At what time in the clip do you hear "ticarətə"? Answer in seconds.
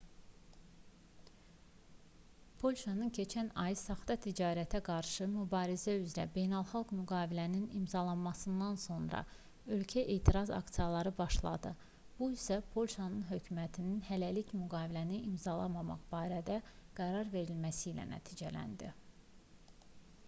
4.21-4.79